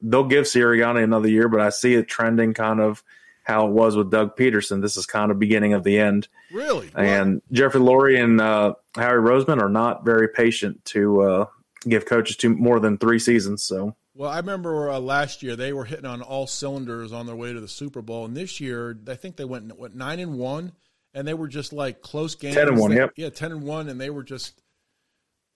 [0.02, 3.04] they'll give Sirianni another year, but I see it trending kind of
[3.44, 4.82] how it was with Doug Pederson.
[4.82, 6.26] This is kind of beginning of the end.
[6.52, 7.40] Really, and wow.
[7.52, 11.46] Jeffrey Lurie and uh, Harry Roseman are not very patient to uh,
[11.88, 13.62] give coaches to more than three seasons.
[13.62, 17.36] So well, I remember uh, last year they were hitting on all cylinders on their
[17.36, 20.36] way to the Super Bowl, and this year I think they went what nine and
[20.36, 20.72] one,
[21.14, 22.56] and they were just like close games.
[22.56, 23.12] Ten and one, they, yep.
[23.14, 24.60] Yeah, ten and one, and they were just.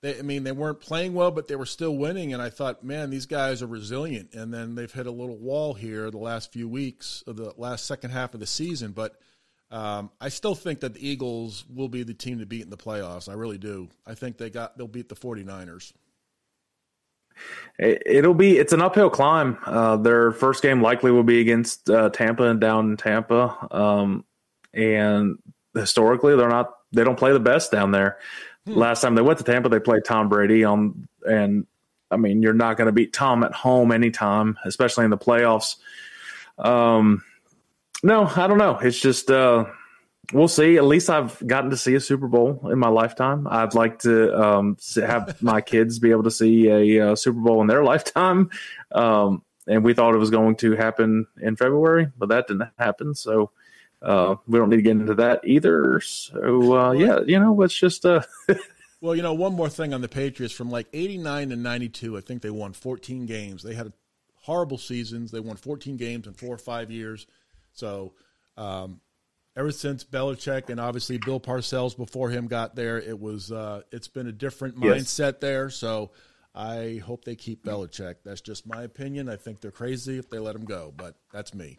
[0.00, 2.84] They, I mean, they weren't playing well, but they were still winning, and I thought,
[2.84, 4.34] man, these guys are resilient.
[4.34, 7.84] And then they've hit a little wall here the last few weeks of the last
[7.84, 9.18] second half of the season, but.
[9.70, 12.76] Um, I still think that the Eagles will be the team to beat in the
[12.76, 13.26] playoffs.
[13.26, 13.88] I really do.
[14.06, 15.94] I think they got they'll beat the 49ers
[17.78, 19.58] it'll be it's an uphill climb.
[19.64, 24.24] Uh, their first game likely will be against uh, Tampa and down in Tampa, um,
[24.72, 25.38] and
[25.74, 28.18] historically they're not they don't play the best down there.
[28.66, 28.74] Hmm.
[28.74, 31.66] Last time they went to Tampa, they played Tom Brady on, and
[32.10, 35.76] I mean you're not going to beat Tom at home anytime, especially in the playoffs.
[36.58, 37.24] Um,
[38.02, 38.78] no, I don't know.
[38.78, 39.66] It's just uh,
[40.32, 40.76] we'll see.
[40.76, 43.46] At least I've gotten to see a Super Bowl in my lifetime.
[43.50, 47.60] I'd like to um, have my kids be able to see a, uh, Super Bowl
[47.60, 48.50] in their lifetime.
[48.92, 53.14] Um, and we thought it was going to happen in February, but that didn't happen.
[53.14, 53.50] So
[54.00, 56.00] uh, we don't need to get into that either.
[56.00, 58.04] So uh, yeah, you know, it's just.
[58.04, 58.22] Uh,
[59.00, 62.16] well, you know, one more thing on the Patriots from like '89 to '92.
[62.16, 63.62] I think they won 14 games.
[63.62, 63.92] They had
[64.34, 65.30] horrible seasons.
[65.30, 67.26] They won 14 games in four or five years.
[67.72, 68.14] So
[68.56, 69.00] um,
[69.56, 74.08] ever since Belichick and obviously Bill Parcells before him got there, it was uh, it's
[74.08, 75.34] been a different mindset yes.
[75.40, 75.70] there.
[75.70, 76.10] So
[76.54, 78.16] I hope they keep Belichick.
[78.24, 79.28] That's just my opinion.
[79.28, 81.78] I think they're crazy if they let him go, but that's me.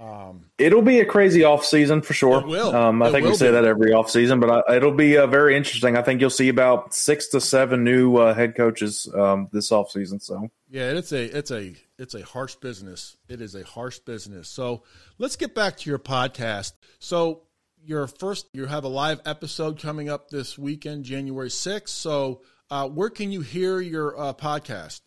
[0.00, 2.40] Um, it'll be a crazy off season for sure.
[2.40, 2.74] It will.
[2.74, 3.52] Um, I it think we say be.
[3.52, 5.96] that every off season, but I, it'll be uh, very interesting.
[5.96, 9.90] I think you'll see about six to seven new uh, head coaches um, this off
[9.90, 10.20] season.
[10.20, 13.16] So yeah, it's a it's a it's a harsh business.
[13.28, 14.48] It is a harsh business.
[14.48, 14.82] So
[15.18, 16.72] let's get back to your podcast.
[16.98, 17.42] So
[17.82, 21.94] your first, you have a live episode coming up this weekend, January sixth.
[21.94, 25.00] So uh, where can you hear your uh, podcast?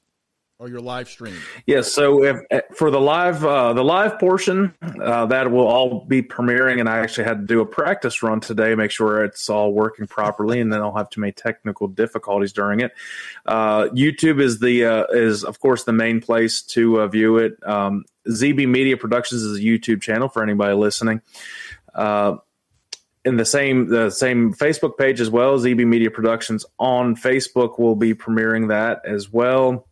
[0.59, 1.35] Or your live stream?
[1.65, 1.91] Yes.
[1.91, 6.21] So if, eh, for the live uh, the live portion, uh, that will all be
[6.21, 9.71] premiering, and I actually had to do a practice run today, make sure it's all
[9.71, 12.91] working properly, and then I'll have too many technical difficulties during it.
[13.45, 17.55] Uh, YouTube is the uh, is of course the main place to uh, view it.
[17.65, 21.21] Um, ZB Media Productions is a YouTube channel for anybody listening.
[21.95, 22.37] Uh,
[23.25, 27.95] in the same the same Facebook page as well, ZB Media Productions on Facebook will
[27.95, 29.85] be premiering that as well.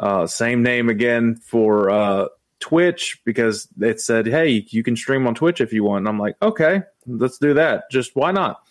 [0.00, 2.26] Uh, same name again for uh,
[2.58, 6.00] Twitch because it said, hey, you can stream on Twitch if you want.
[6.00, 7.90] And I'm like, okay, let's do that.
[7.90, 8.62] Just why not?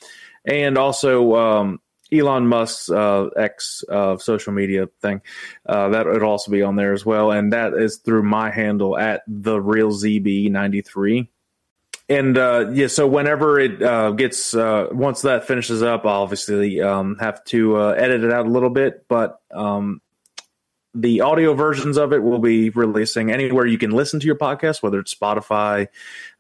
[0.44, 1.80] And also, um,
[2.12, 5.22] Elon Musk's uh, X uh, social media thing
[5.68, 8.98] uh, that would also be on there as well, and that is through my handle
[8.98, 11.28] at the real ZB93.
[12.08, 16.82] And uh, yeah, so whenever it uh, gets uh, once that finishes up, I'll obviously
[16.82, 20.02] um, have to edit it out a little bit, but um,
[20.96, 24.82] the audio versions of it will be releasing anywhere you can listen to your podcast,
[24.82, 25.88] whether it's Spotify,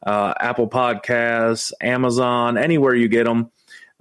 [0.05, 3.51] uh, Apple Podcasts, Amazon, anywhere you get them.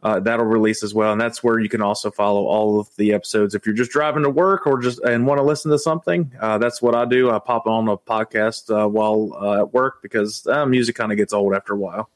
[0.01, 3.13] Uh, that'll release as well, and that's where you can also follow all of the
[3.13, 3.57] episodes.
[3.57, 6.59] If you're just driving to work or just and want to listen to something, uh,
[6.59, 7.31] that's what I do.
[7.33, 11.19] I pop on a podcast uh, while uh, at work because uh, music kind of
[11.19, 12.11] gets old after a while.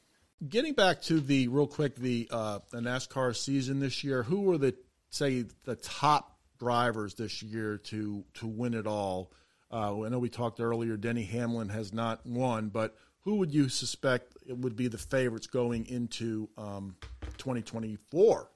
[0.47, 4.75] Getting back to the real quick the the NASCAR season this year, who were the
[5.09, 6.32] say the top
[6.63, 9.31] drivers this year to to win it all.
[9.71, 10.95] Uh, I know we talked earlier.
[10.95, 15.85] Denny Hamlin has not won, but who would you suspect would be the favorites going
[15.87, 16.95] into um,
[17.37, 18.49] 2024?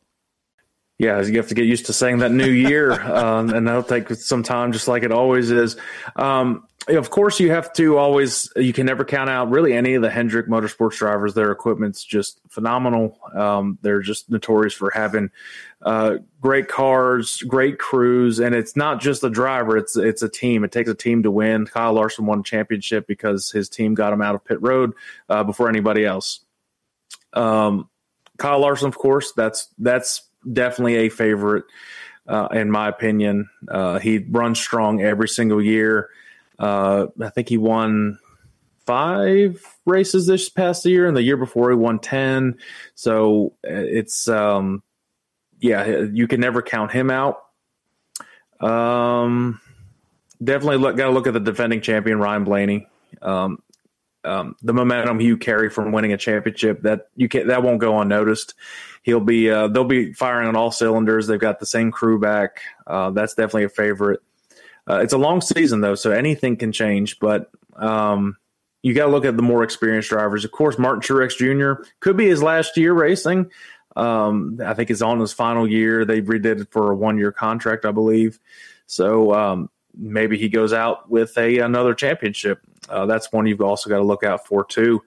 [0.99, 4.09] Yeah, you have to get used to saying that new year, um, and that'll take
[4.09, 5.75] some time, just like it always is.
[6.15, 10.01] Um, of course, you have to always, you can never count out really any of
[10.01, 11.33] the Hendrick Motorsports drivers.
[11.33, 13.17] Their equipment's just phenomenal.
[13.35, 15.29] Um, they're just notorious for having
[15.81, 20.63] uh, great cars, great crews, and it's not just the driver; it's it's a team.
[20.63, 21.65] It takes a team to win.
[21.65, 24.93] Kyle Larson won a championship because his team got him out of pit road
[25.29, 26.39] uh, before anybody else.
[27.33, 27.89] Um,
[28.37, 31.65] Kyle Larson, of course, that's that's definitely a favorite
[32.27, 33.49] uh, in my opinion.
[33.67, 36.09] Uh, he runs strong every single year.
[36.59, 38.19] Uh, I think he won
[38.85, 42.57] five races this past year, and the year before he won ten.
[42.95, 44.81] So uh, it's um,
[45.59, 47.43] yeah, you can never count him out.
[48.59, 49.61] Um,
[50.43, 52.87] definitely look, got to look at the defending champion Ryan Blaney.
[53.21, 53.61] Um,
[54.23, 57.99] um, the momentum you carry from winning a championship that you can that won't go
[57.99, 58.55] unnoticed.
[59.03, 61.27] He'll be uh, they'll be firing on all cylinders.
[61.27, 62.61] They've got the same crew back.
[62.85, 64.21] Uh, that's definitely a favorite.
[64.89, 67.19] Uh, it's a long season though, so anything can change.
[67.19, 68.37] But um,
[68.81, 70.45] you got to look at the more experienced drivers.
[70.45, 71.83] Of course, Martin Truex Jr.
[71.99, 73.51] could be his last year racing.
[73.95, 76.05] Um, I think it's on his final year.
[76.05, 78.39] They redid it for a one year contract, I believe.
[78.85, 82.61] So um, maybe he goes out with a another championship.
[82.87, 85.03] Uh, that's one you've also got to look out for too.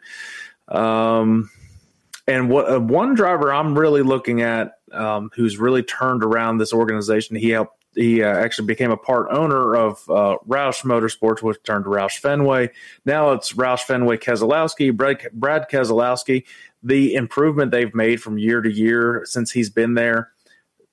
[0.69, 1.51] Um,
[2.27, 6.73] and what uh, one driver I'm really looking at, um, who's really turned around this
[6.73, 7.37] organization.
[7.37, 7.77] He helped.
[7.95, 12.19] He uh, actually became a part owner of uh, Roush Motorsports, which turned to Roush
[12.19, 12.71] Fenway.
[13.05, 16.45] Now it's Roush Fenway Keselowski, Brad, Brad Keselowski.
[16.83, 20.31] The improvement they've made from year to year since he's been there,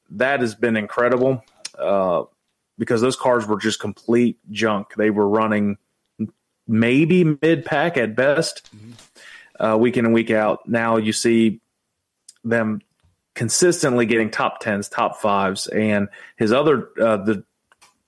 [0.10, 1.44] that has been incredible.
[1.78, 2.24] Uh,
[2.78, 4.94] because those cars were just complete junk.
[4.96, 5.78] They were running
[6.68, 9.64] maybe mid pack at best, mm-hmm.
[9.64, 10.68] uh, week in and week out.
[10.68, 11.60] Now you see
[12.44, 12.82] them
[13.38, 17.44] consistently getting top tens, top fives, and his other uh, the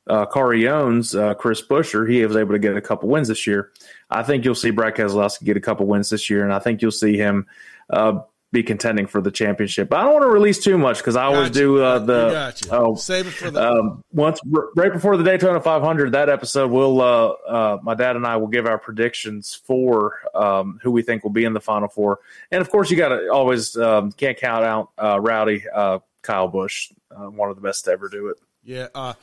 [0.07, 3.27] uh, car he owns, uh, Chris Buescher, he was able to get a couple wins
[3.27, 3.71] this year.
[4.09, 6.81] I think you'll see Brad Keselowski get a couple wins this year, and I think
[6.81, 7.45] you'll see him
[7.91, 9.89] uh, be contending for the championship.
[9.89, 12.65] But I don't want to release too much because I always do uh, the gotcha.
[12.71, 13.71] oh, Save it for the.
[13.71, 18.15] um, once r- right before the Daytona 500, that episode, we'll uh, uh, my dad
[18.15, 21.61] and I will give our predictions for um, who we think will be in the
[21.61, 22.19] final four,
[22.51, 26.47] and of course, you got to always um, can't count out uh, Rowdy uh, Kyle
[26.47, 28.37] Busch, uh, one of the best to ever do it.
[28.63, 28.87] Yeah.
[28.95, 29.13] Uh,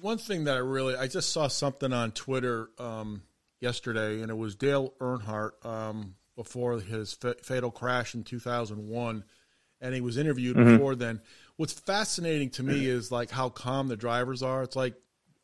[0.00, 3.22] one thing that I really, I just saw something on Twitter um,
[3.60, 9.24] yesterday, and it was Dale Earnhardt um, before his fa- fatal crash in 2001,
[9.80, 10.72] and he was interviewed mm-hmm.
[10.72, 11.20] before then.
[11.56, 14.62] What's fascinating to me is like how calm the drivers are.
[14.62, 14.94] It's like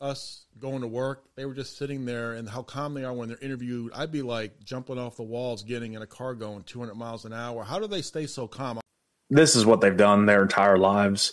[0.00, 3.28] us going to work; they were just sitting there, and how calm they are when
[3.28, 3.92] they're interviewed.
[3.94, 7.32] I'd be like jumping off the walls, getting in a car going 200 miles an
[7.32, 7.64] hour.
[7.64, 8.80] How do they stay so calm?
[9.30, 11.32] this is what they've done their entire lives.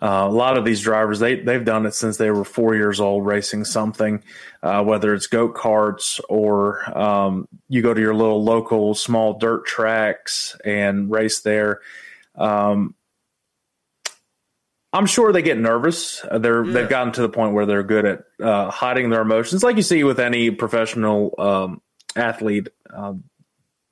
[0.00, 3.00] Uh, a lot of these drivers, they they've done it since they were four years
[3.00, 4.22] old, racing something,
[4.62, 9.64] uh, whether it's go karts or um, you go to your little local small dirt
[9.64, 11.80] tracks and race there.
[12.34, 12.94] Um,
[14.92, 16.22] I'm sure they get nervous.
[16.30, 16.72] Uh, They're Yeah.
[16.72, 19.82] they've gotten to the point where they're good at uh, hiding their emotions, like you
[19.82, 21.82] see with any professional um,
[22.14, 22.68] athlete.
[22.94, 23.24] Um,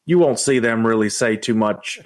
[0.06, 2.00] you won't see them really say too much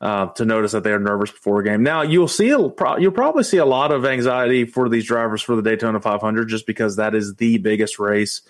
[0.00, 1.82] uh, to notice that they're nervous before a game.
[1.82, 5.56] Now you'll see a, you'll probably see a lot of anxiety for these drivers for
[5.56, 8.42] the Daytona 500 just because that is the biggest race,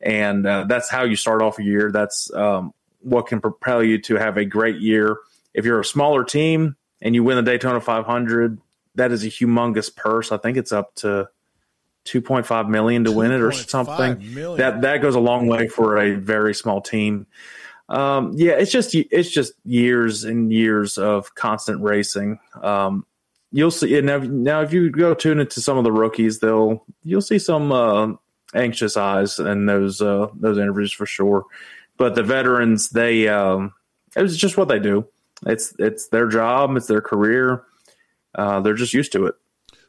[0.00, 1.92] and uh, that's how you start off a year.
[1.92, 5.18] That's um, what can propel you to have a great year.
[5.52, 8.58] If you're a smaller team and you win the Daytona 500,
[8.96, 10.32] that is a humongous purse.
[10.32, 11.28] I think it's up to
[12.06, 14.34] 2.5 million to win it or something.
[14.34, 14.58] million.
[14.58, 17.26] That that goes a long way for a very small team.
[17.88, 22.38] Um, yeah, it's just it's just years and years of constant racing.
[22.62, 23.04] Um,
[23.52, 27.20] you'll see now, now if you go tune into some of the rookies, they'll you'll
[27.22, 28.12] see some uh,
[28.54, 31.44] anxious eyes in those uh, those interviews for sure.
[31.96, 33.74] But the veterans, they um,
[34.16, 35.06] it's just what they do.
[35.46, 36.76] It's it's their job.
[36.76, 37.64] It's their career.
[38.34, 39.34] Uh, they're just used to it.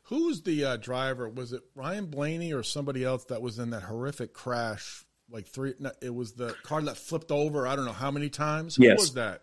[0.09, 1.27] Who was the uh, driver?
[1.29, 5.04] Was it Ryan Blaney or somebody else that was in that horrific crash?
[5.29, 7.67] Like three, no, it was the car that flipped over.
[7.67, 8.75] I don't know how many times.
[8.75, 8.99] Who Yes.
[8.99, 9.41] was that?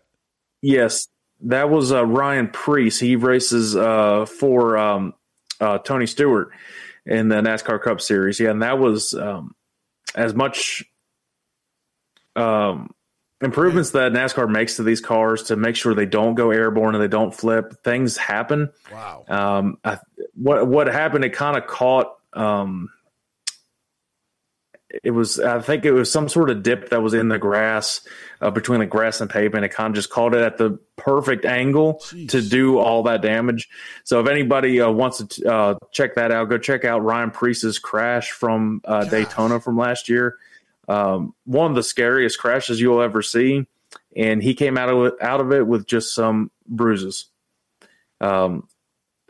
[0.61, 1.07] Yes,
[1.41, 2.99] that was uh, Ryan Preece.
[2.99, 5.13] He races uh, for um,
[5.59, 6.51] uh, Tony Stewart
[7.05, 8.39] in the NASCAR Cup Series.
[8.39, 9.53] Yeah, and that was um,
[10.15, 10.85] as much
[12.37, 12.91] um,
[13.41, 17.03] improvements that NASCAR makes to these cars to make sure they don't go airborne and
[17.03, 17.83] they don't flip.
[17.83, 18.71] Things happen.
[18.91, 19.25] Wow.
[19.27, 19.99] Um, I,
[20.33, 21.25] what what happened?
[21.25, 22.15] It kind of caught.
[22.31, 22.89] Um,
[25.03, 28.01] it was I think it was some sort of dip that was in the grass
[28.41, 29.65] uh, between the grass and pavement.
[29.65, 32.29] It kind of just caught it at the perfect angle Jeez.
[32.29, 33.69] to do all that damage.
[34.03, 37.79] So if anybody uh, wants to uh, check that out, go check out Ryan Preece's
[37.79, 40.37] crash from uh, Daytona from last year.
[40.87, 43.65] Um, one of the scariest crashes you'll ever see,
[44.15, 47.25] and he came out of it, out of it with just some bruises.
[48.21, 48.67] Um,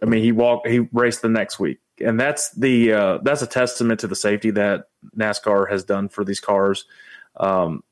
[0.02, 3.47] I mean, he walked, he raced the next week, and that's the uh, that's a
[3.47, 6.86] testament to the safety that NASCAR has done for these cars.
[7.38, 7.84] Um,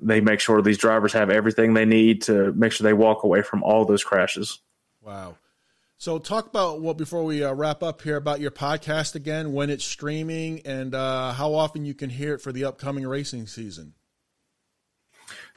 [0.00, 3.42] they make sure these drivers have everything they need to make sure they walk away
[3.42, 4.60] from all those crashes.
[5.02, 5.36] Wow.
[5.96, 9.70] So talk about what before we uh, wrap up here about your podcast again, when
[9.70, 13.94] it's streaming, and uh, how often you can hear it for the upcoming racing season.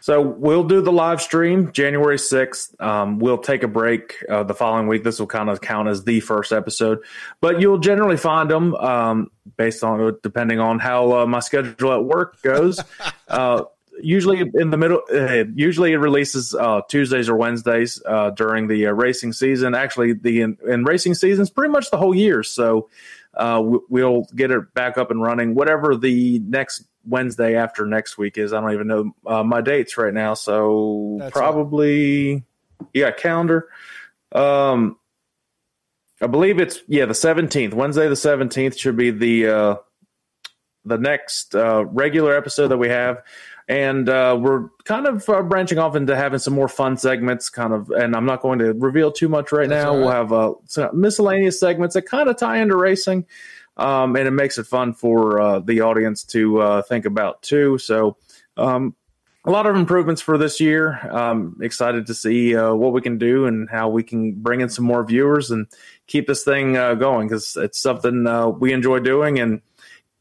[0.08, 2.82] So we'll do the live stream January 6th.
[2.82, 5.04] Um, we'll take a break uh, the following week.
[5.04, 7.00] This will kind of count as the first episode,
[7.42, 12.06] but you'll generally find them um, based on depending on how uh, my schedule at
[12.06, 12.80] work goes.
[13.28, 13.66] uh,
[14.02, 18.88] usually in the middle, uh, usually it releases uh, Tuesdays or Wednesdays uh, during the
[18.88, 19.76] uh, racing season.
[19.76, 22.44] Actually, the in, in racing season is pretty much the whole year.
[22.44, 22.88] So
[23.34, 25.54] uh, we- we'll get it back up and running.
[25.54, 29.98] Whatever the next Wednesday after next week is, I don't even know uh, my dates
[29.98, 30.34] right now.
[30.34, 32.44] So That's probably
[32.94, 33.70] you got calendar.
[34.32, 34.98] Um,
[36.22, 37.74] I believe it's yeah the seventeenth.
[37.74, 39.76] Wednesday the seventeenth should be the uh,
[40.86, 43.24] the next uh, regular episode that we have.
[43.70, 47.74] And uh, we're kind of uh, branching off into having some more fun segments, kind
[47.74, 47.90] of.
[47.90, 49.92] And I'm not going to reveal too much right That's now.
[49.92, 53.26] all We'll have uh, some miscellaneous segments that kind of tie into racing,
[53.78, 57.78] um, and it makes it fun for uh, the audience to uh, think about too.
[57.78, 58.18] So,
[58.58, 58.96] um,
[59.46, 61.00] a lot of improvements for this year.
[61.10, 64.68] Um, excited to see uh, what we can do and how we can bring in
[64.70, 65.68] some more viewers and
[66.06, 69.62] keep this thing uh, going because it's something uh, we enjoy doing and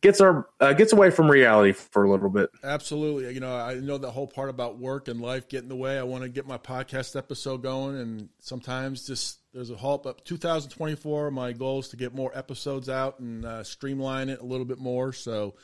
[0.00, 2.50] gets our uh, gets away from reality for a little bit.
[2.62, 3.34] Absolutely.
[3.34, 5.98] You know, I know the whole part about work and life get in the way.
[5.98, 10.02] I want to get my podcast episode going, and sometimes just there's a halt.
[10.02, 14.44] But 2024, my goal is to get more episodes out and uh, streamline it a
[14.44, 15.12] little bit more.
[15.12, 15.54] So,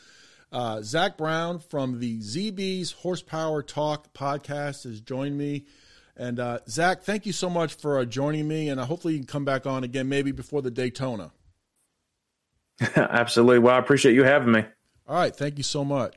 [0.51, 5.66] uh, Zack Brown from the ZB's Horsepower Talk podcast has joined me.
[6.16, 9.20] And uh, Zack, thank you so much for uh, joining me, and uh, hopefully you
[9.20, 11.32] can come back on again, maybe before the Daytona.
[12.97, 13.61] Absolutely.
[13.61, 14.64] Well, I appreciate you having me.
[15.07, 16.11] All right, thank you so much.